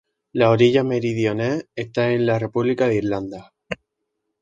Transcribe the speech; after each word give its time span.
La 0.33 0.49
orilla 0.49 0.83
meridional 0.83 1.69
está 1.75 2.09
en 2.11 2.25
la 2.25 2.39
República 2.39 2.87
de 2.87 2.95
Irlanda. 2.95 3.53